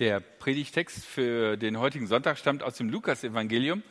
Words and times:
Der 0.00 0.18
Predigtext 0.18 1.04
für 1.04 1.56
den 1.56 1.78
heutigen 1.78 2.08
Sonntag 2.08 2.36
stammt 2.36 2.64
aus 2.64 2.76
dem 2.76 2.88
Lukasevangelium, 2.88 3.84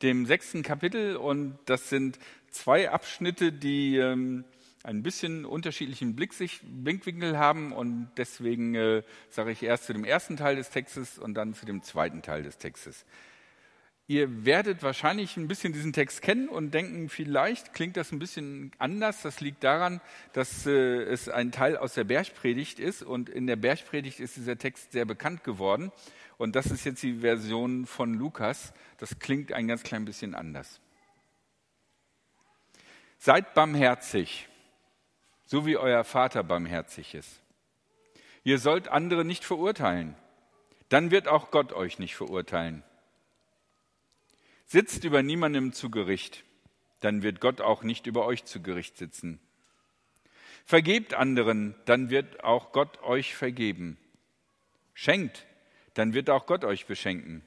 dem 0.00 0.24
sechsten 0.24 0.62
Kapitel, 0.62 1.16
und 1.16 1.58
das 1.66 1.90
sind 1.90 2.18
zwei 2.50 2.90
Abschnitte, 2.90 3.52
die 3.52 3.98
ähm, 3.98 4.46
ein 4.84 5.02
bisschen 5.02 5.44
unterschiedlichen 5.44 6.16
Blickwinkel 6.16 7.36
haben 7.36 7.72
und 7.72 8.10
deswegen 8.16 8.74
äh, 8.74 9.02
sage 9.28 9.50
ich 9.50 9.62
erst 9.62 9.84
zu 9.84 9.92
dem 9.92 10.04
ersten 10.04 10.38
Teil 10.38 10.56
des 10.56 10.70
Textes 10.70 11.18
und 11.18 11.34
dann 11.34 11.52
zu 11.52 11.66
dem 11.66 11.82
zweiten 11.82 12.22
Teil 12.22 12.42
des 12.42 12.56
Textes. 12.56 13.04
Ihr 14.10 14.44
werdet 14.44 14.82
wahrscheinlich 14.82 15.36
ein 15.36 15.46
bisschen 15.46 15.72
diesen 15.72 15.92
Text 15.92 16.20
kennen 16.20 16.48
und 16.48 16.74
denken, 16.74 17.08
vielleicht 17.08 17.74
klingt 17.74 17.96
das 17.96 18.10
ein 18.10 18.18
bisschen 18.18 18.72
anders. 18.76 19.22
Das 19.22 19.40
liegt 19.40 19.62
daran, 19.62 20.00
dass 20.32 20.66
äh, 20.66 21.02
es 21.04 21.28
ein 21.28 21.52
Teil 21.52 21.76
aus 21.76 21.94
der 21.94 22.02
Bergpredigt 22.02 22.80
ist 22.80 23.04
und 23.04 23.28
in 23.28 23.46
der 23.46 23.54
Bergpredigt 23.54 24.18
ist 24.18 24.34
dieser 24.34 24.58
Text 24.58 24.90
sehr 24.90 25.04
bekannt 25.04 25.44
geworden. 25.44 25.92
Und 26.38 26.56
das 26.56 26.72
ist 26.72 26.84
jetzt 26.84 27.04
die 27.04 27.20
Version 27.20 27.86
von 27.86 28.14
Lukas. 28.14 28.72
Das 28.98 29.20
klingt 29.20 29.52
ein 29.52 29.68
ganz 29.68 29.84
klein 29.84 30.06
bisschen 30.06 30.34
anders. 30.34 30.80
Seid 33.18 33.54
barmherzig, 33.54 34.48
so 35.44 35.66
wie 35.66 35.76
euer 35.76 36.02
Vater 36.02 36.42
barmherzig 36.42 37.14
ist. 37.14 37.40
Ihr 38.42 38.58
sollt 38.58 38.88
andere 38.88 39.24
nicht 39.24 39.44
verurteilen. 39.44 40.16
Dann 40.88 41.12
wird 41.12 41.28
auch 41.28 41.52
Gott 41.52 41.72
euch 41.72 42.00
nicht 42.00 42.16
verurteilen. 42.16 42.82
Sitzt 44.72 45.02
über 45.02 45.24
niemandem 45.24 45.72
zu 45.72 45.90
Gericht, 45.90 46.44
dann 47.00 47.24
wird 47.24 47.40
Gott 47.40 47.60
auch 47.60 47.82
nicht 47.82 48.06
über 48.06 48.24
euch 48.24 48.44
zu 48.44 48.62
Gericht 48.62 48.96
sitzen. 48.96 49.40
Vergebt 50.64 51.12
anderen, 51.12 51.74
dann 51.86 52.08
wird 52.08 52.44
auch 52.44 52.70
Gott 52.70 53.02
euch 53.02 53.34
vergeben. 53.34 53.98
Schenkt, 54.94 55.44
dann 55.94 56.14
wird 56.14 56.30
auch 56.30 56.46
Gott 56.46 56.64
euch 56.64 56.86
beschenken. 56.86 57.42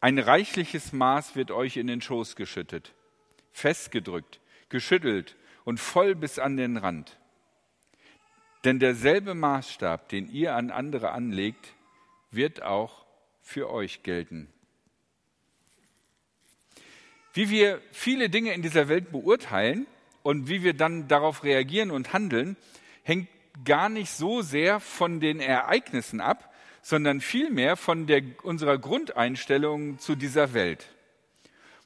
Ein 0.00 0.18
reichliches 0.18 0.92
Maß 0.92 1.34
wird 1.34 1.50
euch 1.50 1.78
in 1.78 1.86
den 1.86 2.02
Schoß 2.02 2.36
geschüttet, 2.36 2.92
festgedrückt, 3.52 4.38
geschüttelt 4.68 5.34
und 5.64 5.80
voll 5.80 6.14
bis 6.14 6.38
an 6.38 6.58
den 6.58 6.76
Rand. 6.76 7.18
Denn 8.64 8.80
derselbe 8.80 9.32
Maßstab, 9.32 10.10
den 10.10 10.30
ihr 10.30 10.56
an 10.56 10.70
andere 10.70 11.12
anlegt, 11.12 11.72
wird 12.30 12.60
auch 12.60 13.06
für 13.40 13.70
euch 13.70 14.02
gelten. 14.02 14.52
Wie 17.32 17.48
wir 17.48 17.80
viele 17.92 18.28
Dinge 18.28 18.52
in 18.52 18.62
dieser 18.62 18.88
Welt 18.88 19.10
beurteilen 19.10 19.86
und 20.22 20.48
wie 20.48 20.62
wir 20.62 20.74
dann 20.74 21.08
darauf 21.08 21.44
reagieren 21.44 21.90
und 21.90 22.12
handeln, 22.12 22.56
hängt 23.02 23.28
gar 23.64 23.88
nicht 23.88 24.10
so 24.10 24.42
sehr 24.42 24.80
von 24.80 25.20
den 25.20 25.40
Ereignissen 25.40 26.20
ab, 26.20 26.52
sondern 26.82 27.20
vielmehr 27.20 27.76
von 27.76 28.06
der, 28.06 28.22
unserer 28.42 28.76
Grundeinstellung 28.76 29.98
zu 29.98 30.14
dieser 30.14 30.52
Welt. 30.52 30.88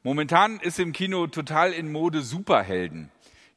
Momentan 0.02 0.58
ist 0.60 0.78
im 0.78 0.92
Kino 0.92 1.26
total 1.26 1.72
in 1.72 1.92
Mode 1.92 2.22
Superhelden, 2.22 3.10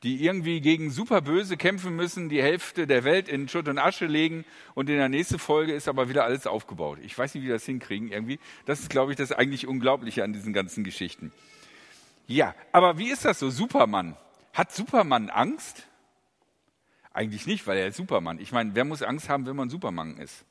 die 0.03 0.23
irgendwie 0.23 0.61
gegen 0.61 0.91
Superböse 0.91 1.57
kämpfen 1.57 1.95
müssen, 1.95 2.29
die 2.29 2.41
Hälfte 2.41 2.87
der 2.87 3.03
Welt 3.03 3.29
in 3.29 3.47
Schutt 3.47 3.67
und 3.67 3.77
Asche 3.77 4.05
legen 4.05 4.45
und 4.73 4.89
in 4.89 4.97
der 4.97 5.09
nächsten 5.09 5.39
Folge 5.39 5.73
ist 5.73 5.87
aber 5.87 6.09
wieder 6.09 6.23
alles 6.23 6.45
aufgebaut. 6.47 6.99
Ich 7.03 7.17
weiß 7.17 7.33
nicht, 7.33 7.43
wie 7.43 7.47
wir 7.47 7.55
das 7.55 7.65
hinkriegen 7.65 8.11
irgendwie. 8.11 8.39
Das 8.65 8.79
ist, 8.79 8.89
glaube 8.89 9.11
ich, 9.11 9.17
das 9.17 9.31
eigentlich 9.31 9.67
Unglaubliche 9.67 10.23
an 10.23 10.33
diesen 10.33 10.53
ganzen 10.53 10.83
Geschichten. 10.83 11.31
Ja, 12.29 12.53
aber 12.71 12.99
wie 12.99 13.09
ist 13.09 13.25
das 13.25 13.39
so? 13.39 13.49
Superman. 13.49 14.15
Hat 14.53 14.71
Superman 14.71 15.31
Angst? 15.31 15.87
Eigentlich 17.11 17.47
nicht, 17.47 17.65
weil 17.65 17.79
er 17.79 17.87
ist 17.87 17.97
Superman. 17.97 18.39
Ich 18.39 18.51
meine, 18.51 18.75
wer 18.75 18.85
muss 18.85 19.01
Angst 19.01 19.29
haben, 19.29 19.47
wenn 19.47 19.55
man 19.55 19.71
Superman 19.71 20.15
ist? 20.17 20.45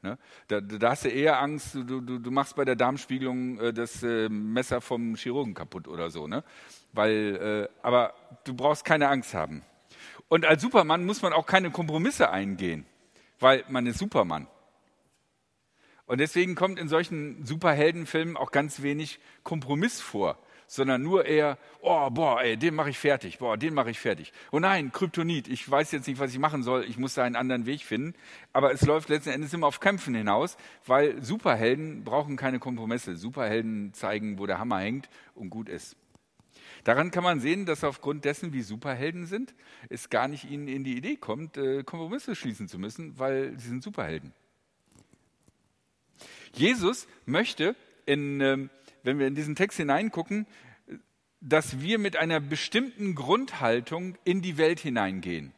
Ne? 0.00 0.16
Da, 0.46 0.60
da, 0.60 0.90
hast 0.90 1.06
du 1.06 1.08
eher 1.08 1.40
Angst, 1.42 1.74
du, 1.74 2.00
du, 2.00 2.20
du 2.20 2.30
machst 2.30 2.54
bei 2.54 2.64
der 2.64 2.76
Darmspiegelung 2.76 3.58
äh, 3.58 3.72
das 3.72 4.04
äh, 4.04 4.28
Messer 4.28 4.80
vom 4.80 5.16
Chirurgen 5.16 5.54
kaputt 5.54 5.88
oder 5.88 6.08
so. 6.08 6.28
Ne? 6.28 6.44
Weil, 6.92 7.68
äh, 7.72 7.78
aber 7.82 8.14
du 8.44 8.54
brauchst 8.54 8.84
keine 8.84 9.08
Angst 9.08 9.34
haben. 9.34 9.62
Und 10.28 10.44
als 10.44 10.62
Superman 10.62 11.04
muss 11.04 11.20
man 11.20 11.32
auch 11.32 11.46
keine 11.46 11.72
Kompromisse 11.72 12.30
eingehen, 12.30 12.86
weil 13.40 13.64
man 13.68 13.86
ist 13.86 13.98
Superman. 13.98 14.46
Und 16.06 16.20
deswegen 16.20 16.54
kommt 16.54 16.78
in 16.78 16.88
solchen 16.88 17.44
Superheldenfilmen 17.44 18.36
auch 18.36 18.52
ganz 18.52 18.82
wenig 18.82 19.18
Kompromiss 19.42 20.00
vor 20.00 20.38
sondern 20.66 21.02
nur 21.02 21.26
eher, 21.26 21.58
oh, 21.80 22.10
boah, 22.10 22.42
ey, 22.42 22.56
den 22.56 22.74
mache 22.74 22.90
ich 22.90 22.98
fertig, 22.98 23.38
boah, 23.38 23.56
den 23.56 23.74
mache 23.74 23.90
ich 23.90 23.98
fertig. 23.98 24.32
Oh 24.52 24.58
nein, 24.58 24.92
Kryptonit, 24.92 25.48
ich 25.48 25.68
weiß 25.68 25.92
jetzt 25.92 26.06
nicht, 26.06 26.18
was 26.18 26.32
ich 26.32 26.38
machen 26.38 26.62
soll, 26.62 26.84
ich 26.84 26.98
muss 26.98 27.14
da 27.14 27.24
einen 27.24 27.36
anderen 27.36 27.66
Weg 27.66 27.82
finden. 27.82 28.14
Aber 28.52 28.72
es 28.72 28.82
läuft 28.82 29.08
letzten 29.08 29.30
Endes 29.30 29.52
immer 29.52 29.66
auf 29.66 29.80
Kämpfen 29.80 30.14
hinaus, 30.14 30.56
weil 30.86 31.22
Superhelden 31.22 32.04
brauchen 32.04 32.36
keine 32.36 32.58
Kompromisse. 32.58 33.16
Superhelden 33.16 33.92
zeigen, 33.94 34.38
wo 34.38 34.46
der 34.46 34.58
Hammer 34.58 34.80
hängt 34.80 35.08
und 35.34 35.50
gut 35.50 35.68
ist. 35.68 35.96
Daran 36.84 37.10
kann 37.10 37.24
man 37.24 37.40
sehen, 37.40 37.64
dass 37.64 37.82
aufgrund 37.82 38.24
dessen, 38.24 38.52
wie 38.52 38.60
Superhelden 38.60 39.26
sind, 39.26 39.54
es 39.88 40.10
gar 40.10 40.28
nicht 40.28 40.44
ihnen 40.44 40.68
in 40.68 40.84
die 40.84 40.96
Idee 40.96 41.16
kommt, 41.16 41.56
äh, 41.56 41.82
Kompromisse 41.82 42.36
schließen 42.36 42.68
zu 42.68 42.78
müssen, 42.78 43.18
weil 43.18 43.58
sie 43.58 43.68
sind 43.68 43.82
Superhelden. 43.82 44.34
Jesus 46.52 47.08
möchte 47.24 47.74
in 48.06 48.40
ähm, 48.40 48.70
wenn 49.04 49.18
wir 49.18 49.28
in 49.28 49.34
diesen 49.34 49.54
Text 49.54 49.76
hineingucken, 49.76 50.46
dass 51.40 51.80
wir 51.80 51.98
mit 51.98 52.16
einer 52.16 52.40
bestimmten 52.40 53.14
Grundhaltung 53.14 54.16
in 54.24 54.42
die 54.42 54.56
Welt 54.56 54.80
hineingehen 54.80 55.52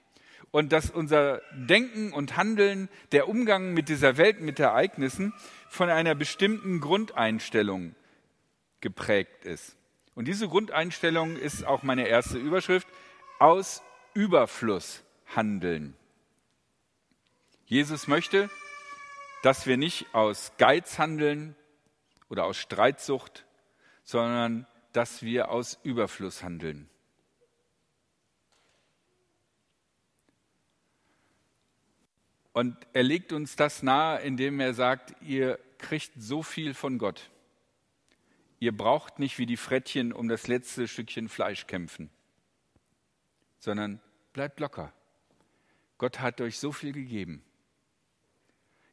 und 0.51 0.73
dass 0.73 0.91
unser 0.91 1.41
Denken 1.55 2.13
und 2.13 2.37
Handeln, 2.37 2.89
der 3.13 3.29
Umgang 3.29 3.73
mit 3.73 3.89
dieser 3.89 4.17
Welt, 4.17 4.41
mit 4.41 4.59
Ereignissen 4.59 5.33
von 5.69 5.89
einer 5.89 6.15
bestimmten 6.15 6.81
Grundeinstellung 6.81 7.95
geprägt 8.81 9.45
ist. 9.45 9.77
Und 10.15 10.27
diese 10.29 10.49
Grundeinstellung 10.49 11.37
ist 11.37 11.65
auch 11.65 11.83
meine 11.83 12.09
erste 12.09 12.39
Überschrift, 12.39 12.89
aus 13.39 13.83
Überfluss 14.15 15.05
handeln. 15.35 15.95
Jesus 17.67 18.07
möchte, 18.09 18.49
dass 19.43 19.67
wir 19.67 19.77
nicht 19.77 20.07
aus 20.15 20.53
Geiz 20.57 20.99
handeln, 20.99 21.55
oder 22.29 22.45
aus 22.45 22.57
Streitsucht, 22.57 23.47
sondern 24.05 24.67
dass 24.93 25.23
wir 25.23 25.51
aus 25.51 25.79
Überfluss 25.83 26.43
handeln. 26.43 26.89
Und 32.53 32.75
er 32.95 33.03
legt 33.03 33.35
uns 33.35 33.55
das 33.55 33.83
nahe, 33.83 34.21
indem 34.21 34.61
er 34.61 34.73
sagt, 34.73 35.15
ihr 35.21 35.59
kriegt 35.77 36.13
so 36.17 36.43
viel 36.43 36.73
von 36.73 36.97
Gott. 36.97 37.31
Ihr 38.59 38.75
braucht 38.75 39.19
nicht 39.19 39.39
wie 39.39 39.45
die 39.45 39.59
Frettchen 39.59 40.13
um 40.13 40.29
das 40.29 40.47
letzte 40.47 40.89
Stückchen 40.89 41.29
Fleisch 41.29 41.67
kämpfen, 41.67 42.09
sondern 43.59 44.01
bleibt 44.33 44.61
locker. 44.61 44.95
Gott 45.99 46.21
hat 46.21 46.41
euch 46.41 46.59
so 46.59 46.73
viel 46.73 46.93
gegeben. 46.93 47.45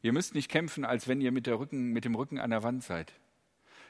Ihr 0.02 0.12
müsst 0.12 0.36
nicht 0.36 0.50
kämpfen, 0.52 0.84
als 0.84 1.08
wenn 1.08 1.22
ihr 1.22 1.32
mit, 1.32 1.48
Rücken, 1.48 1.94
mit 1.94 2.04
dem 2.04 2.16
Rücken 2.16 2.40
an 2.40 2.50
der 2.50 2.64
Wand 2.64 2.84
seid. 2.84 3.14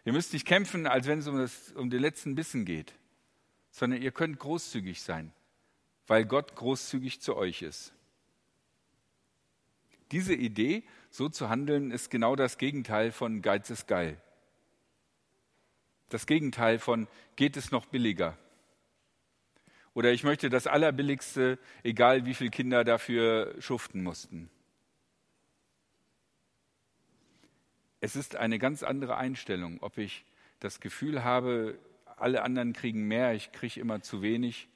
Ihr 0.05 0.13
müsst 0.13 0.33
nicht 0.33 0.45
kämpfen, 0.45 0.85
als 0.87 1.07
wenn 1.07 1.19
es 1.19 1.27
um, 1.27 1.37
das, 1.37 1.71
um 1.73 1.89
den 1.89 2.01
letzten 2.01 2.35
Bissen 2.35 2.65
geht, 2.65 2.93
sondern 3.71 4.01
ihr 4.01 4.11
könnt 4.11 4.37
großzügig 4.39 5.01
sein, 5.01 5.31
weil 6.07 6.25
Gott 6.25 6.55
großzügig 6.55 7.21
zu 7.21 7.35
euch 7.35 7.61
ist. 7.61 7.93
Diese 10.11 10.33
Idee, 10.33 10.83
so 11.09 11.29
zu 11.29 11.49
handeln, 11.49 11.91
ist 11.91 12.11
genau 12.11 12.35
das 12.35 12.57
Gegenteil 12.57 13.11
von 13.11 13.41
Geiz 13.41 13.69
ist 13.69 13.87
geil. 13.87 14.21
Das 16.09 16.27
Gegenteil 16.27 16.77
von 16.77 17.07
geht 17.35 17.57
es 17.57 17.71
noch 17.71 17.85
billiger. 17.85 18.37
Oder 19.95 20.11
ich 20.11 20.23
möchte 20.23 20.49
das 20.49 20.67
Allerbilligste, 20.67 21.57
egal 21.83 22.25
wie 22.25 22.33
viele 22.33 22.49
Kinder 22.49 22.83
dafür 22.83 23.55
schuften 23.59 24.03
mussten. 24.03 24.49
Es 28.03 28.17
ist 28.17 28.35
eine 28.35 28.59
ganz 28.59 28.83
andere 28.83 29.15
Einstellung, 29.15 29.77
ob 29.79 29.97
ich 29.97 30.25
das 30.59 30.81
Gefühl 30.81 31.23
habe, 31.23 31.79
alle 32.17 32.41
anderen 32.41 32.73
kriegen 32.73 33.07
mehr, 33.07 33.33
ich 33.33 33.53
kriege 33.53 33.79
immer 33.79 34.01
zu 34.01 34.21
wenig, 34.21 34.67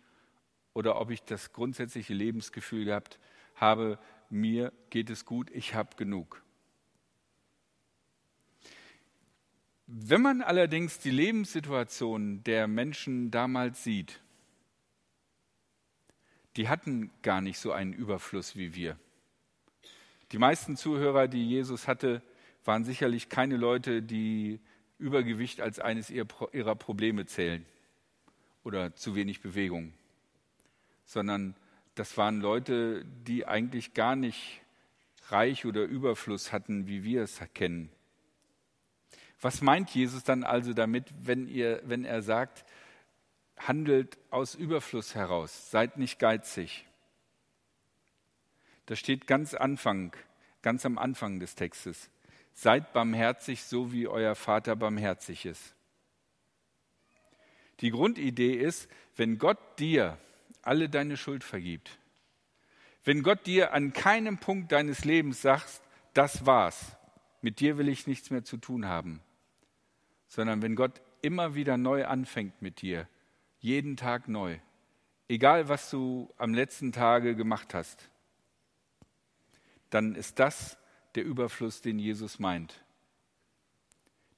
oder 0.74 0.96
ob 1.02 1.10
ich 1.12 1.24
das 1.24 1.52
grundsätzliche 1.52 2.14
Lebensgefühl 2.14 2.86
gehabt 2.86 3.20
habe, 3.56 4.00
mir 4.30 4.72
geht 4.92 5.10
es 5.10 5.26
gut, 5.26 5.52
ich 5.52 5.76
habe 5.76 5.98
genug. 5.98 6.42
Wenn 9.88 10.22
man 10.22 10.42
allerdings 10.42 11.00
die 11.00 11.12
Lebenssituation 11.12 12.46
der 12.46 12.70
Menschen 12.70 13.30
damals 13.30 13.84
sieht, 13.84 14.22
die 16.56 16.70
hatten 16.70 17.12
gar 17.24 17.42
nicht 17.42 17.60
so 17.60 17.74
einen 17.74 17.92
Überfluss 17.92 18.56
wie 18.56 18.74
wir. 18.74 18.98
Die 20.32 20.38
meisten 20.38 20.78
Zuhörer, 20.78 21.28
die 21.28 21.46
Jesus 21.46 21.90
hatte, 21.90 22.22
waren 22.68 22.84
sicherlich 22.84 23.30
keine 23.30 23.56
Leute, 23.56 24.02
die 24.04 24.60
Übergewicht 25.00 25.62
als 25.62 25.80
eines 25.80 26.10
ihrer 26.10 26.76
Probleme 26.76 27.26
zählen 27.26 27.66
oder 28.64 28.94
zu 28.94 29.16
wenig 29.16 29.42
Bewegung, 29.42 29.94
sondern 31.06 31.56
das 31.96 32.18
waren 32.18 32.42
Leute, 32.42 33.06
die 33.26 33.48
eigentlich 33.48 33.94
gar 33.94 34.16
nicht 34.16 34.62
Reich 35.30 35.66
oder 35.66 35.84
Überfluss 35.84 36.52
hatten, 36.52 36.88
wie 36.88 37.04
wir 37.04 37.24
es 37.24 37.42
kennen. 37.54 37.90
Was 39.40 39.62
meint 39.62 39.92
Jesus 39.92 40.24
dann 40.24 40.44
also 40.44 40.74
damit, 40.74 41.06
wenn, 41.20 41.48
ihr, 41.48 41.82
wenn 41.86 42.06
er 42.06 42.22
sagt, 42.22 42.66
handelt 43.58 44.18
aus 44.30 44.56
Überfluss 44.56 45.16
heraus, 45.16 45.72
seid 45.72 45.98
nicht 45.98 46.20
geizig? 46.20 46.86
Da 48.88 48.96
steht 48.96 49.28
ganz 49.28 49.54
Anfang, 49.54 50.16
ganz 50.62 50.86
am 50.86 50.98
Anfang 50.98 51.40
des 51.40 51.56
Textes, 51.56 52.10
seid 52.58 52.92
barmherzig, 52.92 53.64
so 53.64 53.92
wie 53.92 54.08
euer 54.08 54.34
Vater 54.34 54.76
barmherzig 54.76 55.46
ist. 55.46 55.76
Die 57.82 57.92
Grundidee 57.92 58.54
ist, 58.54 58.90
wenn 59.16 59.38
Gott 59.38 59.60
dir 59.78 60.18
alle 60.64 60.90
deine 60.90 61.18
Schuld 61.18 61.44
vergibt, 61.44 62.00
wenn 63.04 63.22
Gott 63.22 63.46
dir 63.46 63.74
an 63.74 63.94
keinem 63.94 64.40
Punkt 64.40 64.72
deines 64.72 65.06
Lebens 65.06 65.44
sagt, 65.44 65.84
das 66.16 66.48
war's, 66.48 66.98
mit 67.42 67.60
dir 67.60 67.78
will 67.78 67.88
ich 67.90 68.08
nichts 68.08 68.32
mehr 68.32 68.44
zu 68.44 68.58
tun 68.58 68.88
haben, 68.88 69.22
sondern 70.28 70.64
wenn 70.64 70.76
Gott 70.76 71.00
immer 71.22 71.54
wieder 71.54 71.78
neu 71.78 72.08
anfängt 72.08 72.60
mit 72.64 72.82
dir, 72.82 73.08
jeden 73.60 73.98
Tag 73.98 74.28
neu, 74.28 74.58
egal 75.28 75.70
was 75.70 75.92
du 75.92 76.34
am 76.38 76.56
letzten 76.56 76.92
Tage 76.92 77.36
gemacht 77.36 77.76
hast, 77.76 78.10
dann 79.92 80.16
ist 80.16 80.40
das 80.40 80.76
der 81.16 81.24
Überfluss, 81.24 81.82
den 81.82 82.00
Jesus 82.00 82.40
meint. 82.40 82.84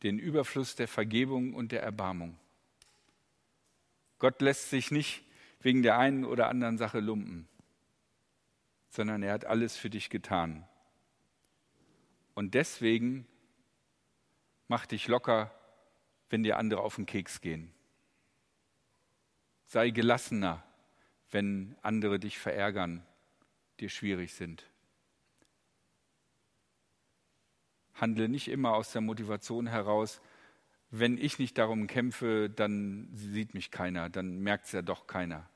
Den 0.03 0.19
Überfluss 0.19 0.75
der 0.75 0.87
Vergebung 0.87 1.53
und 1.53 1.71
der 1.71 1.83
Erbarmung. 1.83 2.37
Gott 4.17 4.41
lässt 4.41 4.69
sich 4.69 4.91
nicht 4.91 5.23
wegen 5.61 5.81
der 5.81 5.97
einen 5.97 6.25
oder 6.25 6.47
anderen 6.47 6.77
Sache 6.77 6.99
lumpen, 6.99 7.47
sondern 8.89 9.23
er 9.23 9.33
hat 9.33 9.45
alles 9.45 9.77
für 9.77 9.89
dich 9.89 10.09
getan. 10.09 10.67
Und 12.33 12.53
deswegen 12.53 13.27
mach 14.67 14.85
dich 14.85 15.07
locker, 15.07 15.53
wenn 16.29 16.43
dir 16.43 16.57
andere 16.57 16.81
auf 16.81 16.95
den 16.95 17.05
Keks 17.05 17.41
gehen. 17.41 17.73
Sei 19.65 19.89
gelassener, 19.89 20.63
wenn 21.31 21.75
andere 21.81 22.19
dich 22.19 22.37
verärgern, 22.37 23.05
dir 23.79 23.89
schwierig 23.89 24.33
sind. 24.33 24.68
Handle 28.01 28.29
nicht 28.29 28.47
immer 28.47 28.73
aus 28.73 28.91
der 28.91 29.01
Motivation 29.01 29.67
heraus, 29.67 30.21
wenn 30.91 31.17
ich 31.17 31.37
nicht 31.37 31.57
darum 31.57 31.87
kämpfe, 31.87 32.49
dann 32.49 33.09
sieht 33.13 33.53
mich 33.53 33.69
keiner, 33.69 34.09
dann 34.09 34.39
merkt 34.39 34.65
es 34.65 34.71
ja 34.71 34.81
doch 34.81 35.05
keiner. 35.05 35.47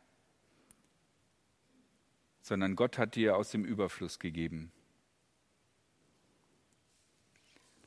Sondern 2.42 2.76
Gott 2.76 2.98
hat 2.98 3.16
dir 3.16 3.36
aus 3.36 3.50
dem 3.52 3.66
Überfluss 3.66 4.20
gegeben. 4.20 4.72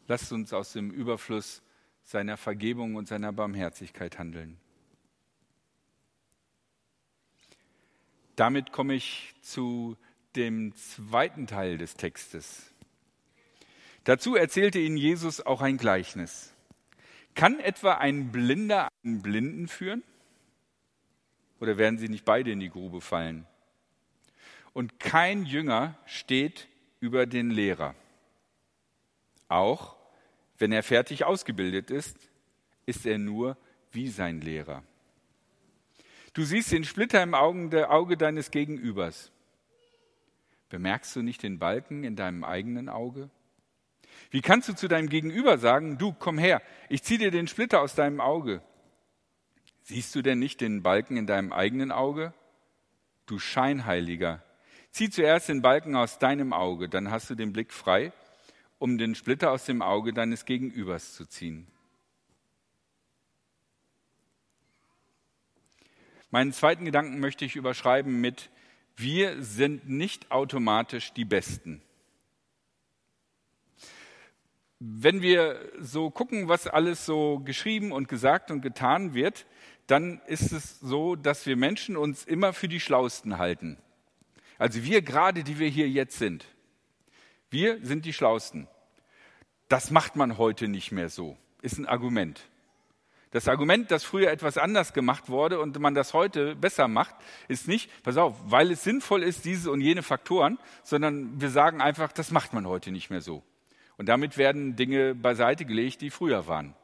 Lasst 0.08 0.32
uns 0.32 0.52
aus 0.52 0.72
dem 0.72 0.90
Überfluss 0.90 1.62
seiner 2.04 2.36
Vergebung 2.36 2.94
und 2.94 3.06
seiner 3.08 3.32
Barmherzigkeit 3.32 4.18
handeln. 4.18 4.58
Damit 8.36 8.70
komme 8.70 8.94
ich 8.94 9.34
zu 9.40 9.96
dem 10.36 10.74
zweiten 10.74 11.46
Teil 11.46 11.78
des 11.78 11.94
Textes. 11.94 12.72
Dazu 14.06 14.36
erzählte 14.36 14.78
ihnen 14.78 14.96
Jesus 14.96 15.44
auch 15.44 15.60
ein 15.60 15.78
Gleichnis. 15.78 16.54
Kann 17.34 17.58
etwa 17.58 17.94
ein 17.94 18.30
Blinder 18.30 18.86
einen 19.04 19.20
Blinden 19.20 19.66
führen? 19.66 20.04
Oder 21.58 21.76
werden 21.76 21.98
sie 21.98 22.08
nicht 22.08 22.24
beide 22.24 22.52
in 22.52 22.60
die 22.60 22.70
Grube 22.70 23.00
fallen? 23.00 23.48
Und 24.72 25.00
kein 25.00 25.44
Jünger 25.44 25.98
steht 26.06 26.68
über 27.00 27.26
den 27.26 27.50
Lehrer. 27.50 27.96
Auch 29.48 29.96
wenn 30.56 30.70
er 30.70 30.84
fertig 30.84 31.24
ausgebildet 31.24 31.90
ist, 31.90 32.16
ist 32.86 33.06
er 33.06 33.18
nur 33.18 33.56
wie 33.90 34.06
sein 34.06 34.40
Lehrer. 34.40 34.84
Du 36.32 36.44
siehst 36.44 36.70
den 36.70 36.84
Splitter 36.84 37.24
im 37.24 37.34
Auge 37.34 38.16
deines 38.16 38.52
Gegenübers. 38.52 39.32
Bemerkst 40.68 41.16
du 41.16 41.22
nicht 41.22 41.42
den 41.42 41.58
Balken 41.58 42.04
in 42.04 42.14
deinem 42.14 42.44
eigenen 42.44 42.88
Auge? 42.88 43.30
Wie 44.30 44.40
kannst 44.40 44.68
du 44.68 44.74
zu 44.74 44.88
deinem 44.88 45.08
Gegenüber 45.08 45.58
sagen, 45.58 45.98
du, 45.98 46.12
komm 46.12 46.38
her, 46.38 46.62
ich 46.88 47.02
ziehe 47.02 47.18
dir 47.18 47.30
den 47.30 47.48
Splitter 47.48 47.80
aus 47.80 47.94
deinem 47.94 48.20
Auge? 48.20 48.62
Siehst 49.82 50.14
du 50.14 50.22
denn 50.22 50.38
nicht 50.38 50.60
den 50.60 50.82
Balken 50.82 51.16
in 51.16 51.26
deinem 51.26 51.52
eigenen 51.52 51.92
Auge? 51.92 52.34
Du 53.26 53.38
Scheinheiliger, 53.38 54.42
zieh 54.90 55.10
zuerst 55.10 55.48
den 55.48 55.62
Balken 55.62 55.96
aus 55.96 56.18
deinem 56.18 56.52
Auge, 56.52 56.88
dann 56.88 57.10
hast 57.10 57.30
du 57.30 57.34
den 57.34 57.52
Blick 57.52 57.72
frei, 57.72 58.12
um 58.78 58.98
den 58.98 59.14
Splitter 59.14 59.50
aus 59.52 59.64
dem 59.64 59.82
Auge 59.82 60.12
deines 60.12 60.44
Gegenübers 60.44 61.14
zu 61.14 61.26
ziehen. 61.26 61.66
Meinen 66.30 66.52
zweiten 66.52 66.84
Gedanken 66.84 67.20
möchte 67.20 67.44
ich 67.44 67.56
überschreiben 67.56 68.20
mit, 68.20 68.50
wir 68.96 69.42
sind 69.42 69.88
nicht 69.88 70.30
automatisch 70.30 71.12
die 71.12 71.24
Besten. 71.24 71.82
Wenn 74.88 75.20
wir 75.20 75.58
so 75.80 76.10
gucken, 76.10 76.46
was 76.46 76.68
alles 76.68 77.04
so 77.04 77.40
geschrieben 77.40 77.90
und 77.90 78.08
gesagt 78.08 78.52
und 78.52 78.60
getan 78.60 79.14
wird, 79.14 79.44
dann 79.88 80.20
ist 80.26 80.52
es 80.52 80.78
so, 80.78 81.16
dass 81.16 81.44
wir 81.44 81.56
Menschen 81.56 81.96
uns 81.96 82.24
immer 82.24 82.52
für 82.52 82.68
die 82.68 82.78
Schlausten 82.78 83.38
halten. 83.38 83.78
Also 84.58 84.84
wir 84.84 85.02
gerade, 85.02 85.42
die 85.42 85.58
wir 85.58 85.68
hier 85.68 85.88
jetzt 85.88 86.18
sind. 86.18 86.44
Wir 87.50 87.84
sind 87.84 88.04
die 88.04 88.12
Schlausten. 88.12 88.68
Das 89.68 89.90
macht 89.90 90.14
man 90.14 90.38
heute 90.38 90.68
nicht 90.68 90.92
mehr 90.92 91.08
so, 91.08 91.36
ist 91.62 91.78
ein 91.78 91.86
Argument. 91.86 92.48
Das 93.32 93.48
Argument, 93.48 93.90
dass 93.90 94.04
früher 94.04 94.30
etwas 94.30 94.56
anders 94.56 94.92
gemacht 94.92 95.28
wurde 95.28 95.58
und 95.58 95.76
man 95.80 95.96
das 95.96 96.14
heute 96.14 96.54
besser 96.54 96.86
macht, 96.86 97.16
ist 97.48 97.66
nicht, 97.66 97.90
pass 98.04 98.16
auf, 98.16 98.36
weil 98.44 98.70
es 98.70 98.84
sinnvoll 98.84 99.24
ist, 99.24 99.44
diese 99.44 99.72
und 99.72 99.80
jene 99.80 100.04
Faktoren, 100.04 100.58
sondern 100.84 101.40
wir 101.40 101.50
sagen 101.50 101.80
einfach, 101.80 102.12
das 102.12 102.30
macht 102.30 102.52
man 102.52 102.68
heute 102.68 102.92
nicht 102.92 103.10
mehr 103.10 103.20
so. 103.20 103.42
Und 103.96 104.06
damit 104.06 104.36
werden 104.36 104.76
Dinge 104.76 105.14
beiseite 105.14 105.64
gelegt, 105.64 106.00
die 106.00 106.10
früher 106.10 106.46
waren. 106.46 106.74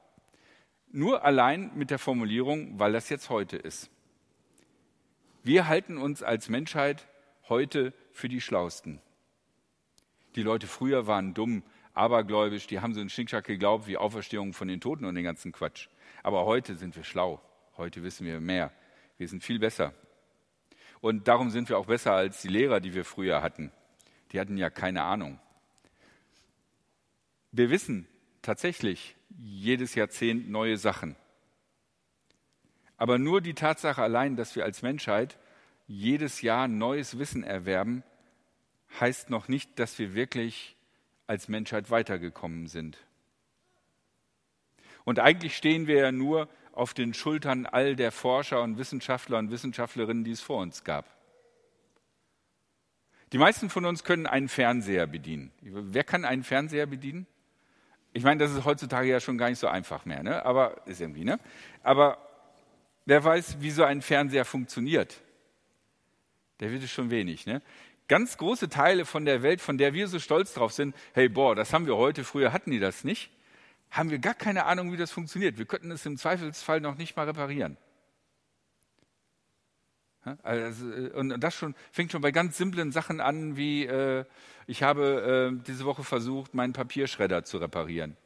Nur 0.90 1.24
allein 1.24 1.70
mit 1.74 1.90
der 1.90 1.98
Formulierung, 1.98 2.78
weil 2.78 2.92
das 2.92 3.08
jetzt 3.08 3.30
heute 3.30 3.56
ist. 3.56 3.90
Wir 5.42 5.66
halten 5.66 5.98
uns 5.98 6.22
als 6.22 6.48
Menschheit 6.48 7.08
heute 7.48 7.92
für 8.12 8.28
die 8.28 8.40
Schlausten. 8.40 9.00
Die 10.36 10.42
Leute 10.42 10.66
früher 10.66 11.06
waren 11.06 11.34
dumm, 11.34 11.62
abergläubisch, 11.94 12.66
die 12.66 12.80
haben 12.80 12.94
so 12.94 13.00
einen 13.00 13.10
Schnickschack 13.10 13.44
geglaubt 13.44 13.86
wie 13.86 13.96
Auferstehung 13.96 14.52
von 14.52 14.68
den 14.68 14.80
Toten 14.80 15.04
und 15.04 15.14
den 15.14 15.24
ganzen 15.24 15.52
Quatsch. 15.52 15.88
Aber 16.22 16.46
heute 16.46 16.76
sind 16.76 16.96
wir 16.96 17.04
schlau. 17.04 17.40
Heute 17.76 18.02
wissen 18.02 18.26
wir 18.26 18.40
mehr. 18.40 18.72
Wir 19.18 19.28
sind 19.28 19.42
viel 19.42 19.58
besser. 19.58 19.92
Und 21.00 21.26
darum 21.26 21.50
sind 21.50 21.68
wir 21.68 21.78
auch 21.78 21.86
besser 21.86 22.12
als 22.12 22.42
die 22.42 22.48
Lehrer, 22.48 22.80
die 22.80 22.94
wir 22.94 23.04
früher 23.04 23.42
hatten. 23.42 23.72
Die 24.30 24.40
hatten 24.40 24.56
ja 24.56 24.70
keine 24.70 25.02
Ahnung. 25.02 25.40
Wir 27.52 27.68
wissen 27.68 28.08
tatsächlich 28.40 29.14
jedes 29.38 29.94
Jahrzehnt 29.94 30.48
neue 30.50 30.78
Sachen. 30.78 31.16
Aber 32.96 33.18
nur 33.18 33.42
die 33.42 33.52
Tatsache 33.52 34.02
allein, 34.02 34.36
dass 34.36 34.56
wir 34.56 34.64
als 34.64 34.80
Menschheit 34.80 35.38
jedes 35.86 36.40
Jahr 36.40 36.66
neues 36.66 37.18
Wissen 37.18 37.44
erwerben, 37.44 38.04
heißt 39.00 39.28
noch 39.28 39.48
nicht, 39.48 39.78
dass 39.78 39.98
wir 39.98 40.14
wirklich 40.14 40.76
als 41.26 41.48
Menschheit 41.48 41.90
weitergekommen 41.90 42.68
sind. 42.68 42.96
Und 45.04 45.18
eigentlich 45.18 45.56
stehen 45.56 45.86
wir 45.86 45.96
ja 45.96 46.12
nur 46.12 46.48
auf 46.72 46.94
den 46.94 47.12
Schultern 47.12 47.66
all 47.66 47.96
der 47.96 48.12
Forscher 48.12 48.62
und 48.62 48.78
Wissenschaftler 48.78 49.38
und 49.38 49.50
Wissenschaftlerinnen, 49.50 50.24
die 50.24 50.30
es 50.30 50.40
vor 50.40 50.62
uns 50.62 50.84
gab. 50.84 51.04
Die 53.32 53.38
meisten 53.38 53.68
von 53.68 53.84
uns 53.84 54.04
können 54.04 54.26
einen 54.26 54.48
Fernseher 54.48 55.06
bedienen. 55.06 55.52
Wer 55.60 56.04
kann 56.04 56.24
einen 56.24 56.44
Fernseher 56.44 56.86
bedienen? 56.86 57.26
Ich 58.12 58.22
meine, 58.22 58.42
das 58.42 58.52
ist 58.52 58.64
heutzutage 58.64 59.08
ja 59.08 59.20
schon 59.20 59.38
gar 59.38 59.48
nicht 59.48 59.58
so 59.58 59.68
einfach 59.68 60.04
mehr, 60.04 60.22
ne? 60.22 60.44
aber 60.44 60.86
ist 60.86 61.00
irgendwie, 61.00 61.24
ne? 61.24 61.38
Aber 61.82 62.18
wer 63.06 63.24
weiß, 63.24 63.56
wie 63.60 63.70
so 63.70 63.84
ein 63.84 64.02
Fernseher 64.02 64.44
funktioniert? 64.44 65.20
Der 66.60 66.70
wird 66.70 66.82
es 66.82 66.90
schon 66.90 67.10
wenig, 67.10 67.46
ne? 67.46 67.62
Ganz 68.08 68.36
große 68.36 68.68
Teile 68.68 69.06
von 69.06 69.24
der 69.24 69.42
Welt, 69.42 69.60
von 69.60 69.78
der 69.78 69.94
wir 69.94 70.08
so 70.08 70.18
stolz 70.18 70.52
drauf 70.52 70.72
sind, 70.72 70.94
hey, 71.14 71.28
boah, 71.28 71.54
das 71.54 71.72
haben 71.72 71.86
wir 71.86 71.96
heute, 71.96 72.24
früher 72.24 72.52
hatten 72.52 72.70
die 72.70 72.80
das 72.80 73.04
nicht, 73.04 73.30
haben 73.90 74.10
wir 74.10 74.18
gar 74.18 74.34
keine 74.34 74.66
Ahnung, 74.66 74.92
wie 74.92 74.96
das 74.96 75.10
funktioniert. 75.10 75.56
Wir 75.56 75.64
könnten 75.64 75.90
es 75.90 76.04
im 76.04 76.18
Zweifelsfall 76.18 76.80
noch 76.80 76.96
nicht 76.96 77.16
mal 77.16 77.26
reparieren. 77.26 77.78
Ne? 80.24 80.38
Also, 80.42 80.90
äh, 80.90 81.10
und 81.10 81.40
das 81.40 81.54
schon, 81.54 81.74
fängt 81.90 82.12
schon 82.12 82.22
bei 82.22 82.30
ganz 82.30 82.56
simplen 82.56 82.92
Sachen 82.92 83.20
an, 83.20 83.56
wie 83.56 83.86
äh, 83.86 84.24
ich 84.66 84.82
habe 84.82 85.52
äh, 85.52 85.64
diese 85.66 85.84
Woche 85.84 86.04
versucht, 86.04 86.54
meinen 86.54 86.72
Papierschredder 86.72 87.44
zu 87.44 87.58
reparieren. 87.58 88.16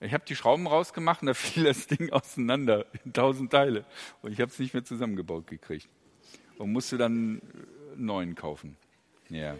Ich 0.00 0.12
habe 0.12 0.24
die 0.26 0.36
Schrauben 0.36 0.66
rausgemacht 0.66 1.22
und 1.22 1.28
da 1.28 1.34
fiel 1.34 1.64
das 1.64 1.86
Ding 1.86 2.10
auseinander 2.10 2.86
in 3.04 3.12
tausend 3.12 3.50
Teile. 3.50 3.84
Und 4.22 4.32
ich 4.32 4.40
habe 4.40 4.50
es 4.50 4.58
nicht 4.58 4.74
mehr 4.74 4.84
zusammengebaut 4.84 5.46
gekriegt. 5.46 5.88
Und 6.58 6.72
musste 6.72 6.98
dann 6.98 7.12
einen 7.12 8.06
neuen 8.06 8.34
kaufen. 8.34 8.76
Ja. 9.28 9.56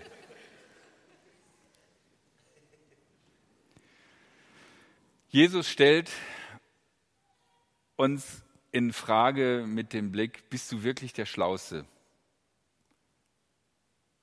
Jesus 5.28 5.68
stellt 5.68 6.12
uns 7.96 8.43
in 8.74 8.92
Frage 8.92 9.64
mit 9.68 9.92
dem 9.92 10.10
Blick, 10.10 10.50
bist 10.50 10.72
du 10.72 10.82
wirklich 10.82 11.12
der 11.12 11.26
Schlauste? 11.26 11.84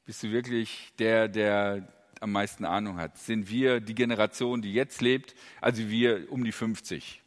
Bist 0.03 0.24
du 0.24 0.31
wirklich 0.31 0.91
der, 1.00 1.29
der 1.29 1.88
am 2.20 2.34
meisten 2.34 2.65
Ahnung 2.65 2.98
hat? 2.98 3.17
Sind 3.17 3.50
wir 3.50 3.79
die 3.79 3.96
Generation, 3.96 4.62
die 4.62 4.74
jetzt 4.74 5.01
lebt, 5.01 5.36
also 5.62 5.89
wir 5.89 6.29
um 6.29 6.43
die 6.43 6.51
50? 6.51 7.22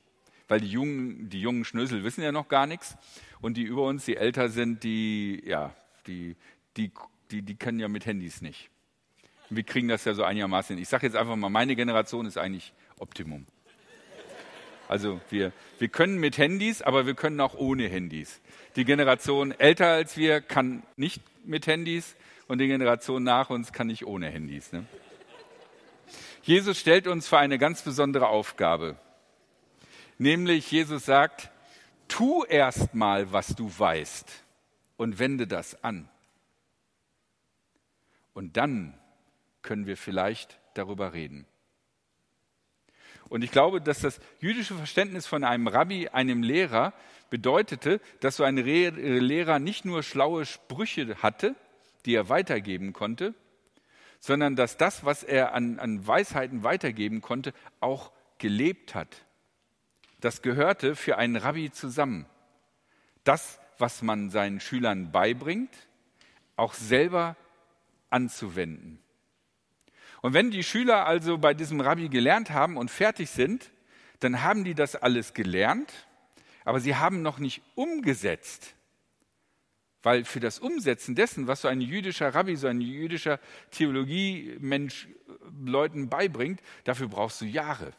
Weil 0.48 0.60
die 0.60 0.68
jungen, 0.68 1.30
die 1.30 1.40
jungen 1.40 1.64
Schnösel 1.64 2.04
wissen 2.04 2.20
ja 2.20 2.30
noch 2.30 2.48
gar 2.48 2.66
nichts 2.66 2.94
und 3.40 3.56
die 3.56 3.62
über 3.62 3.84
uns, 3.84 4.04
die 4.04 4.18
älter 4.18 4.50
sind, 4.50 4.84
die, 4.84 5.42
ja, 5.46 5.74
die, 6.06 6.36
die, 6.76 6.90
die, 7.30 7.40
die 7.40 7.54
können 7.54 7.80
ja 7.80 7.88
mit 7.88 8.04
Handys 8.04 8.42
nicht. 8.42 8.68
Wir 9.48 9.62
kriegen 9.62 9.88
das 9.88 10.04
ja 10.04 10.12
so 10.12 10.24
einigermaßen 10.24 10.76
hin. 10.76 10.82
Ich 10.82 10.90
sage 10.90 11.06
jetzt 11.06 11.16
einfach 11.16 11.36
mal, 11.36 11.48
meine 11.48 11.74
Generation 11.74 12.26
ist 12.26 12.36
eigentlich 12.36 12.74
Optimum. 12.98 13.46
Also 14.88 15.20
wir, 15.30 15.52
wir 15.78 15.88
können 15.88 16.18
mit 16.18 16.38
Handys, 16.38 16.82
aber 16.82 17.06
wir 17.06 17.14
können 17.14 17.40
auch 17.40 17.54
ohne 17.54 17.88
Handys. 17.88 18.40
Die 18.76 18.84
Generation 18.84 19.52
älter 19.52 19.88
als 19.88 20.16
wir 20.16 20.40
kann 20.40 20.82
nicht 20.96 21.22
mit 21.44 21.66
Handys 21.66 22.16
und 22.48 22.58
die 22.58 22.66
Generation 22.66 23.22
nach 23.22 23.50
uns 23.50 23.72
kann 23.72 23.86
nicht 23.86 24.06
ohne 24.06 24.28
Handys. 24.28 24.72
Ne? 24.72 24.84
Jesus 26.42 26.78
stellt 26.78 27.06
uns 27.06 27.26
vor 27.26 27.38
eine 27.38 27.58
ganz 27.58 27.82
besondere 27.82 28.28
Aufgabe. 28.28 28.96
Nämlich 30.18 30.70
Jesus 30.70 31.06
sagt, 31.06 31.50
tu 32.08 32.44
erst 32.44 32.94
mal, 32.94 33.32
was 33.32 33.54
du 33.56 33.70
weißt 33.76 34.44
und 34.96 35.18
wende 35.18 35.46
das 35.46 35.82
an. 35.82 36.08
Und 38.34 38.56
dann 38.56 38.98
können 39.62 39.86
wir 39.86 39.96
vielleicht 39.96 40.58
darüber 40.74 41.12
reden. 41.14 41.46
Und 43.34 43.42
ich 43.42 43.50
glaube, 43.50 43.80
dass 43.80 43.98
das 43.98 44.20
jüdische 44.38 44.76
Verständnis 44.76 45.26
von 45.26 45.42
einem 45.42 45.66
Rabbi, 45.66 46.06
einem 46.06 46.44
Lehrer, 46.44 46.92
bedeutete, 47.30 48.00
dass 48.20 48.36
so 48.36 48.44
ein 48.44 48.56
Lehrer 48.56 49.58
nicht 49.58 49.84
nur 49.84 50.04
schlaue 50.04 50.46
Sprüche 50.46 51.16
hatte, 51.20 51.56
die 52.06 52.14
er 52.14 52.28
weitergeben 52.28 52.92
konnte, 52.92 53.34
sondern 54.20 54.54
dass 54.54 54.76
das, 54.76 55.04
was 55.04 55.24
er 55.24 55.52
an, 55.52 55.80
an 55.80 56.06
Weisheiten 56.06 56.62
weitergeben 56.62 57.22
konnte, 57.22 57.52
auch 57.80 58.12
gelebt 58.38 58.94
hat. 58.94 59.24
Das 60.20 60.40
gehörte 60.40 60.94
für 60.94 61.18
einen 61.18 61.34
Rabbi 61.34 61.72
zusammen. 61.72 62.26
Das, 63.24 63.58
was 63.78 64.02
man 64.02 64.30
seinen 64.30 64.60
Schülern 64.60 65.10
beibringt, 65.10 65.74
auch 66.54 66.74
selber 66.74 67.34
anzuwenden. 68.10 69.00
Und 70.24 70.32
wenn 70.32 70.50
die 70.50 70.62
Schüler 70.62 71.06
also 71.06 71.36
bei 71.36 71.52
diesem 71.52 71.82
Rabbi 71.82 72.08
gelernt 72.08 72.48
haben 72.48 72.78
und 72.78 72.90
fertig 72.90 73.28
sind, 73.28 73.70
dann 74.20 74.40
haben 74.40 74.64
die 74.64 74.72
das 74.72 74.96
alles 74.96 75.34
gelernt, 75.34 75.92
aber 76.64 76.80
sie 76.80 76.96
haben 76.96 77.20
noch 77.20 77.38
nicht 77.38 77.60
umgesetzt. 77.74 78.74
Weil 80.02 80.24
für 80.24 80.40
das 80.40 80.60
Umsetzen 80.60 81.14
dessen, 81.14 81.46
was 81.46 81.60
so 81.60 81.68
ein 81.68 81.82
jüdischer 81.82 82.34
Rabbi, 82.34 82.56
so 82.56 82.68
ein 82.68 82.80
jüdischer 82.80 83.38
Theologiemensch 83.72 85.08
äh, 85.08 85.32
Leuten 85.62 86.08
beibringt, 86.08 86.62
dafür 86.84 87.08
brauchst 87.08 87.42
du 87.42 87.44
Jahre, 87.44 87.92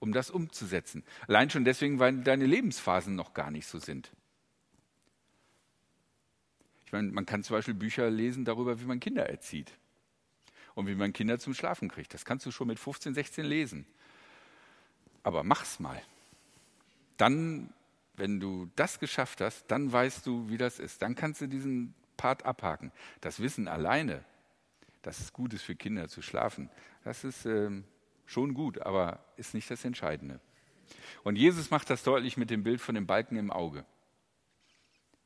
um 0.00 0.10
das 0.10 0.30
umzusetzen. 0.30 1.04
Allein 1.28 1.48
schon 1.48 1.64
deswegen, 1.64 2.00
weil 2.00 2.22
deine 2.22 2.46
Lebensphasen 2.46 3.14
noch 3.14 3.34
gar 3.34 3.52
nicht 3.52 3.68
so 3.68 3.78
sind. 3.78 4.10
Ich 6.86 6.90
meine, 6.90 7.12
man 7.12 7.24
kann 7.24 7.44
zum 7.44 7.54
Beispiel 7.54 7.74
Bücher 7.74 8.10
lesen 8.10 8.44
darüber, 8.44 8.80
wie 8.80 8.84
man 8.84 8.98
Kinder 8.98 9.28
erzieht 9.28 9.72
und 10.78 10.86
wie 10.86 10.94
man 10.94 11.12
Kinder 11.12 11.40
zum 11.40 11.54
Schlafen 11.54 11.90
kriegt. 11.90 12.14
Das 12.14 12.24
kannst 12.24 12.46
du 12.46 12.52
schon 12.52 12.68
mit 12.68 12.78
15, 12.78 13.12
16 13.12 13.44
lesen. 13.44 13.84
Aber 15.24 15.42
mach's 15.42 15.80
mal. 15.80 16.00
Dann, 17.16 17.74
wenn 18.14 18.38
du 18.38 18.70
das 18.76 19.00
geschafft 19.00 19.40
hast, 19.40 19.68
dann 19.72 19.90
weißt 19.90 20.24
du, 20.24 20.48
wie 20.48 20.56
das 20.56 20.78
ist. 20.78 21.02
Dann 21.02 21.16
kannst 21.16 21.40
du 21.40 21.48
diesen 21.48 21.94
Part 22.16 22.44
abhaken. 22.44 22.92
Das 23.20 23.40
Wissen 23.40 23.66
alleine, 23.66 24.24
dass 25.02 25.18
es 25.18 25.32
gut 25.32 25.52
ist 25.52 25.62
für 25.62 25.74
Kinder 25.74 26.06
zu 26.06 26.22
schlafen, 26.22 26.70
das 27.02 27.24
ist 27.24 27.44
äh, 27.44 27.70
schon 28.26 28.54
gut, 28.54 28.80
aber 28.80 29.24
ist 29.36 29.54
nicht 29.54 29.68
das 29.72 29.84
Entscheidende. 29.84 30.38
Und 31.24 31.34
Jesus 31.34 31.72
macht 31.72 31.90
das 31.90 32.04
deutlich 32.04 32.36
mit 32.36 32.50
dem 32.50 32.62
Bild 32.62 32.80
von 32.80 32.94
dem 32.94 33.08
Balken 33.08 33.36
im 33.36 33.50
Auge 33.50 33.84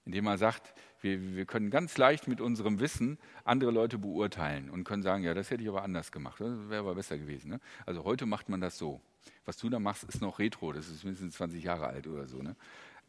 indem 0.05 0.27
er 0.27 0.39
sagt, 0.39 0.75
wir, 1.01 1.35
wir, 1.35 1.47
können 1.47 1.71
ganz 1.71 1.97
leicht 1.97 2.29
mit 2.29 2.41
unserem 2.41 2.81
Wissen 2.81 3.19
andere 3.45 3.71
Leute 3.71 3.99
beurteilen 3.99 4.71
und 4.71 4.85
können 4.85 5.03
sagen, 5.03 5.23
ja, 5.25 5.35
das 5.35 5.51
hätte 5.51 5.63
ich 5.63 5.69
aber 5.69 5.83
anders 5.83 6.13
gemacht, 6.13 6.41
das 6.41 6.69
wäre 6.69 6.81
aber 6.81 6.95
besser 6.95 7.19
gewesen. 7.19 7.51
Ne? 7.51 7.61
Also 7.87 8.05
heute 8.05 8.27
macht 8.27 8.49
man 8.49 8.61
das 8.61 8.79
so. 8.79 9.01
Was 9.45 9.57
du 9.57 9.69
da 9.69 9.79
machst, 9.79 10.05
ist 10.05 10.21
noch 10.21 10.39
retro, 10.39 10.73
das 10.73 10.89
ist 10.89 11.05
mindestens 11.05 11.35
20 11.37 11.63
Jahre 11.63 11.87
alt 11.87 12.07
oder 12.07 12.27
so. 12.27 12.43
Ne? 12.43 12.57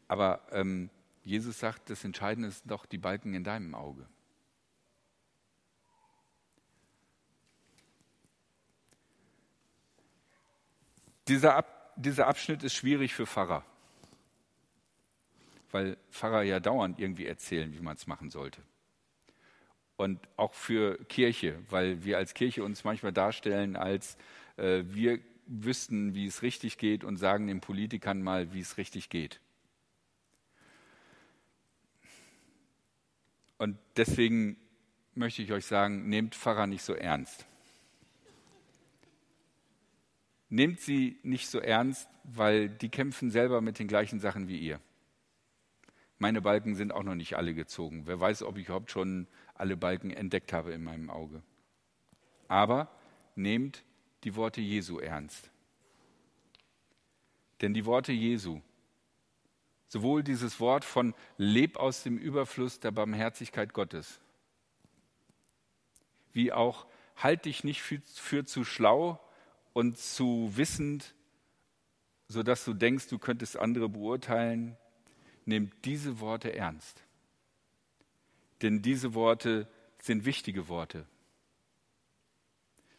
Aber 0.08 0.40
ähm, 0.52 0.90
Jesus 1.24 1.58
sagt, 1.58 1.90
das 1.90 2.04
Entscheidende 2.04 2.48
ist 2.48 2.64
doch 2.66 2.86
die 2.86 2.98
Balken 2.98 3.34
in 3.34 3.44
deinem 3.44 3.74
Auge. 3.74 4.06
Dieser, 11.26 11.56
Ab 11.56 11.94
dieser 11.96 12.26
Abschnitt 12.26 12.62
ist 12.62 12.74
schwierig 12.74 13.14
für 13.14 13.26
Pfarrer 13.26 13.64
weil 15.74 15.96
Pfarrer 16.12 16.42
ja 16.42 16.60
dauernd 16.60 17.00
irgendwie 17.00 17.26
erzählen, 17.26 17.72
wie 17.74 17.80
man 17.80 17.96
es 17.96 18.06
machen 18.06 18.30
sollte. 18.30 18.62
Und 19.96 20.20
auch 20.36 20.54
für 20.54 21.04
Kirche, 21.06 21.58
weil 21.68 22.04
wir 22.04 22.16
als 22.16 22.32
Kirche 22.32 22.62
uns 22.62 22.84
manchmal 22.84 23.12
darstellen, 23.12 23.74
als 23.74 24.16
äh, 24.56 24.84
wir 24.86 25.18
wüssten, 25.48 26.14
wie 26.14 26.26
es 26.26 26.42
richtig 26.42 26.78
geht 26.78 27.02
und 27.02 27.16
sagen 27.16 27.48
den 27.48 27.60
Politikern 27.60 28.22
mal, 28.22 28.52
wie 28.54 28.60
es 28.60 28.78
richtig 28.78 29.08
geht. 29.08 29.40
Und 33.58 33.76
deswegen 33.96 34.56
möchte 35.16 35.42
ich 35.42 35.50
euch 35.50 35.66
sagen, 35.66 36.08
nehmt 36.08 36.36
Pfarrer 36.36 36.68
nicht 36.68 36.84
so 36.84 36.94
ernst. 36.94 37.46
Nehmt 40.50 40.78
sie 40.78 41.18
nicht 41.24 41.48
so 41.48 41.58
ernst, 41.58 42.08
weil 42.22 42.68
die 42.68 42.90
kämpfen 42.90 43.32
selber 43.32 43.60
mit 43.60 43.80
den 43.80 43.88
gleichen 43.88 44.20
Sachen 44.20 44.46
wie 44.46 44.58
ihr. 44.60 44.80
Meine 46.18 46.40
Balken 46.40 46.74
sind 46.74 46.92
auch 46.92 47.02
noch 47.02 47.14
nicht 47.14 47.36
alle 47.36 47.54
gezogen. 47.54 48.06
Wer 48.06 48.20
weiß, 48.20 48.42
ob 48.42 48.56
ich 48.56 48.66
überhaupt 48.66 48.90
schon 48.90 49.26
alle 49.54 49.76
Balken 49.76 50.10
entdeckt 50.10 50.52
habe 50.52 50.72
in 50.72 50.82
meinem 50.82 51.10
Auge. 51.10 51.42
Aber 52.48 52.88
nehmt 53.34 53.84
die 54.22 54.36
Worte 54.36 54.60
Jesu 54.60 54.98
ernst. 54.98 55.50
Denn 57.60 57.74
die 57.74 57.84
Worte 57.84 58.12
Jesu, 58.12 58.60
sowohl 59.88 60.22
dieses 60.22 60.60
Wort 60.60 60.84
von 60.84 61.14
Leb 61.36 61.76
aus 61.76 62.02
dem 62.02 62.18
Überfluss 62.18 62.80
der 62.80 62.90
Barmherzigkeit 62.90 63.72
Gottes, 63.72 64.20
wie 66.32 66.52
auch 66.52 66.86
Halt 67.16 67.44
dich 67.44 67.62
nicht 67.62 67.80
für, 67.80 68.00
für 68.00 68.44
zu 68.44 68.64
schlau 68.64 69.20
und 69.72 69.98
zu 69.98 70.50
wissend, 70.56 71.14
sodass 72.28 72.64
du 72.64 72.74
denkst, 72.74 73.08
du 73.08 73.18
könntest 73.18 73.56
andere 73.56 73.88
beurteilen, 73.88 74.76
nehmt 75.46 75.72
diese 75.84 76.20
Worte 76.20 76.54
ernst. 76.54 77.02
Denn 78.62 78.82
diese 78.82 79.14
Worte 79.14 79.68
sind 80.00 80.24
wichtige 80.24 80.68
Worte. 80.68 81.06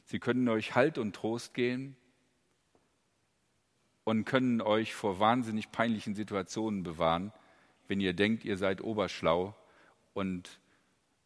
Sie 0.05 0.19
können 0.19 0.47
euch 0.49 0.75
Halt 0.75 0.97
und 0.97 1.15
Trost 1.15 1.53
gehen 1.53 1.95
und 4.03 4.25
können 4.25 4.61
euch 4.61 4.93
vor 4.93 5.19
wahnsinnig 5.19 5.71
peinlichen 5.71 6.13
Situationen 6.15 6.83
bewahren, 6.83 7.33
wenn 7.87 7.99
ihr 7.99 8.13
denkt, 8.13 8.45
ihr 8.45 8.57
seid 8.57 8.81
oberschlau 8.81 9.55
und 10.13 10.59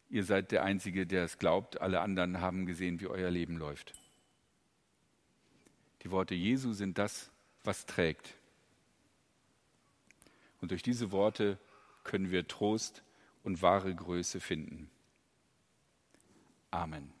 ihr 0.08 0.24
seid 0.24 0.50
der 0.50 0.64
Einzige, 0.64 1.06
der 1.06 1.24
es 1.24 1.38
glaubt. 1.38 1.80
Alle 1.80 2.00
anderen 2.00 2.40
haben 2.40 2.66
gesehen, 2.66 3.00
wie 3.00 3.06
euer 3.06 3.30
Leben 3.30 3.56
läuft. 3.56 3.92
Die 6.02 6.10
Worte 6.10 6.34
Jesu 6.34 6.72
sind 6.72 6.98
das, 6.98 7.30
was 7.62 7.84
trägt. 7.84 8.34
Und 10.60 10.70
durch 10.70 10.82
diese 10.82 11.12
Worte 11.12 11.58
können 12.04 12.30
wir 12.30 12.46
Trost 12.46 13.02
und 13.42 13.62
wahre 13.62 13.94
Größe 13.94 14.40
finden. 14.40 14.90
Amen. 16.70 17.19